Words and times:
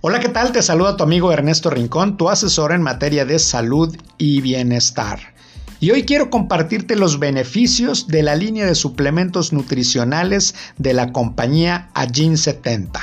Hola, 0.00 0.20
¿qué 0.20 0.28
tal? 0.28 0.52
Te 0.52 0.62
saluda 0.62 0.96
tu 0.96 1.02
amigo 1.02 1.32
Ernesto 1.32 1.70
Rincón, 1.70 2.16
tu 2.16 2.30
asesor 2.30 2.70
en 2.70 2.82
materia 2.82 3.24
de 3.24 3.40
salud 3.40 3.96
y 4.16 4.40
bienestar. 4.40 5.18
Y 5.80 5.90
hoy 5.90 6.04
quiero 6.04 6.30
compartirte 6.30 6.94
los 6.94 7.18
beneficios 7.18 8.06
de 8.06 8.22
la 8.22 8.36
línea 8.36 8.64
de 8.64 8.76
suplementos 8.76 9.52
nutricionales 9.52 10.54
de 10.76 10.92
la 10.92 11.10
compañía 11.10 11.90
Agin 11.94 12.38
70. 12.38 13.00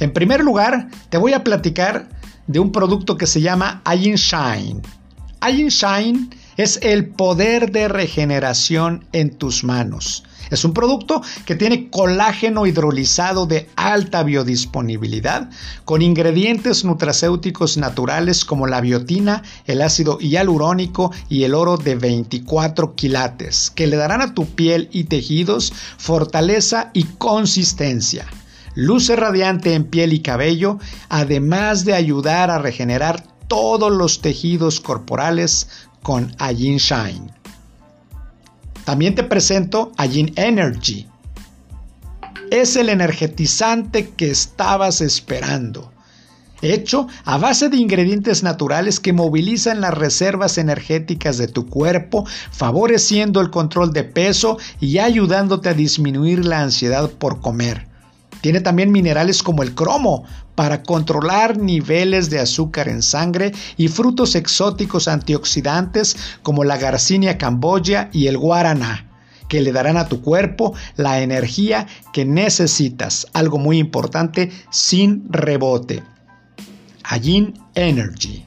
En 0.00 0.12
primer 0.12 0.40
lugar, 0.40 0.88
te 1.10 1.16
voy 1.16 1.32
a 1.32 1.44
platicar 1.44 2.08
de 2.48 2.58
un 2.58 2.72
producto 2.72 3.16
que 3.16 3.28
se 3.28 3.40
llama 3.40 3.80
Agin 3.84 4.16
Shine. 4.16 4.82
Agin 5.38 5.68
Shine 5.68 6.30
es 6.56 6.80
el 6.82 7.06
poder 7.06 7.70
de 7.70 7.86
regeneración 7.86 9.06
en 9.12 9.30
tus 9.30 9.62
manos. 9.62 10.24
Es 10.50 10.64
un 10.64 10.74
producto 10.74 11.22
que 11.46 11.54
tiene 11.54 11.90
colágeno 11.90 12.66
hidrolizado 12.66 13.46
de 13.46 13.68
alta 13.76 14.22
biodisponibilidad 14.24 15.48
con 15.84 16.02
ingredientes 16.02 16.84
nutracéuticos 16.84 17.76
naturales 17.76 18.44
como 18.44 18.66
la 18.66 18.80
biotina, 18.80 19.42
el 19.66 19.80
ácido 19.80 20.18
hialurónico 20.18 21.12
y 21.28 21.44
el 21.44 21.54
oro 21.54 21.76
de 21.76 21.94
24 21.94 22.94
quilates 22.94 23.70
que 23.70 23.86
le 23.86 23.96
darán 23.96 24.22
a 24.22 24.34
tu 24.34 24.46
piel 24.46 24.88
y 24.92 25.04
tejidos 25.04 25.72
fortaleza 25.98 26.90
y 26.94 27.04
consistencia. 27.04 28.26
Luce 28.74 29.16
radiante 29.16 29.74
en 29.74 29.84
piel 29.84 30.12
y 30.12 30.20
cabello, 30.20 30.78
además 31.08 31.84
de 31.84 31.94
ayudar 31.94 32.50
a 32.50 32.58
regenerar 32.58 33.24
todos 33.48 33.90
los 33.90 34.20
tejidos 34.20 34.80
corporales 34.80 35.68
con 36.02 36.34
Agin 36.38 36.78
Shine. 36.78 37.39
También 38.90 39.14
te 39.14 39.22
presento 39.22 39.92
a 39.98 40.08
Gin 40.08 40.32
Energy. 40.34 41.06
Es 42.50 42.74
el 42.74 42.88
energetizante 42.88 44.08
que 44.08 44.32
estabas 44.32 45.00
esperando. 45.00 45.92
Hecho 46.60 47.06
a 47.24 47.38
base 47.38 47.68
de 47.68 47.76
ingredientes 47.76 48.42
naturales 48.42 48.98
que 48.98 49.12
movilizan 49.12 49.80
las 49.80 49.94
reservas 49.94 50.58
energéticas 50.58 51.38
de 51.38 51.46
tu 51.46 51.68
cuerpo, 51.68 52.26
favoreciendo 52.50 53.40
el 53.40 53.50
control 53.50 53.92
de 53.92 54.02
peso 54.02 54.58
y 54.80 54.98
ayudándote 54.98 55.68
a 55.68 55.74
disminuir 55.74 56.44
la 56.44 56.60
ansiedad 56.60 57.08
por 57.12 57.40
comer. 57.40 57.89
Tiene 58.40 58.60
también 58.60 58.92
minerales 58.92 59.42
como 59.42 59.62
el 59.62 59.74
cromo 59.74 60.24
para 60.54 60.82
controlar 60.82 61.58
niveles 61.58 62.30
de 62.30 62.38
azúcar 62.38 62.88
en 62.88 63.02
sangre 63.02 63.52
y 63.76 63.88
frutos 63.88 64.34
exóticos 64.34 65.08
antioxidantes 65.08 66.16
como 66.42 66.64
la 66.64 66.76
Garcinia 66.76 67.38
camboya 67.38 68.10
y 68.12 68.26
el 68.26 68.38
guaraná 68.38 69.06
que 69.48 69.60
le 69.60 69.72
darán 69.72 69.96
a 69.96 70.06
tu 70.06 70.22
cuerpo 70.22 70.74
la 70.96 71.20
energía 71.20 71.86
que 72.12 72.24
necesitas, 72.24 73.26
algo 73.32 73.58
muy 73.58 73.78
importante, 73.78 74.50
sin 74.70 75.24
rebote. 75.28 76.02
Agin 77.02 77.54
Energy. 77.74 78.46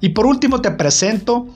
Y 0.00 0.08
por 0.08 0.26
último 0.26 0.60
te 0.60 0.72
presento 0.72 1.46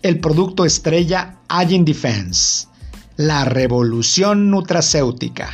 el 0.00 0.18
producto 0.18 0.64
estrella 0.64 1.36
Agin 1.48 1.84
Defense 1.84 2.71
la 3.16 3.44
revolución 3.44 4.50
nutracéutica. 4.50 5.50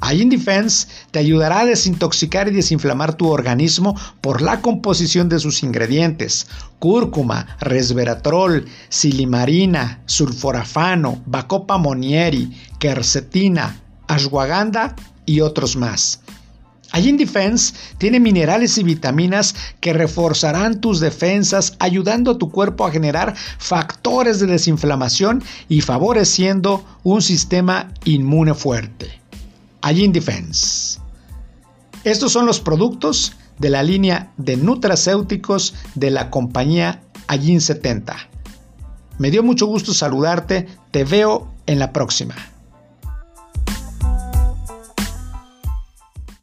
Ayin 0.00 0.30
Defense 0.30 0.88
te 1.10 1.18
ayudará 1.18 1.60
a 1.60 1.66
desintoxicar 1.66 2.48
y 2.48 2.52
desinflamar 2.52 3.14
tu 3.14 3.28
organismo 3.28 3.94
por 4.22 4.40
la 4.40 4.62
composición 4.62 5.28
de 5.28 5.38
sus 5.38 5.62
ingredientes: 5.62 6.46
cúrcuma, 6.78 7.56
resveratrol, 7.60 8.66
silimarina, 8.88 10.00
sulforafano, 10.06 11.22
bacopa 11.26 11.76
monieri, 11.76 12.50
quercetina, 12.78 13.78
ashwagandha 14.08 14.96
y 15.26 15.40
otros 15.42 15.76
más. 15.76 16.20
Allí 16.92 17.12
Defense 17.12 17.74
tiene 17.98 18.18
minerales 18.18 18.76
y 18.78 18.82
vitaminas 18.82 19.54
que 19.80 19.92
reforzarán 19.92 20.80
tus 20.80 20.98
defensas, 21.00 21.76
ayudando 21.78 22.32
a 22.32 22.38
tu 22.38 22.50
cuerpo 22.50 22.84
a 22.84 22.90
generar 22.90 23.34
factores 23.58 24.40
de 24.40 24.46
desinflamación 24.46 25.42
y 25.68 25.82
favoreciendo 25.82 26.84
un 27.04 27.22
sistema 27.22 27.92
inmune 28.04 28.54
fuerte. 28.54 29.20
Allí 29.82 30.08
Defense. 30.08 30.98
Estos 32.02 32.32
son 32.32 32.46
los 32.46 32.60
productos 32.60 33.34
de 33.58 33.70
la 33.70 33.82
línea 33.82 34.32
de 34.36 34.56
nutracéuticos 34.56 35.74
de 35.94 36.10
la 36.10 36.30
compañía 36.30 37.02
Allin 37.28 37.60
70. 37.60 38.16
Me 39.18 39.30
dio 39.30 39.42
mucho 39.42 39.66
gusto 39.66 39.92
saludarte, 39.92 40.66
te 40.90 41.04
veo 41.04 41.52
en 41.66 41.78
la 41.78 41.92
próxima. 41.92 42.34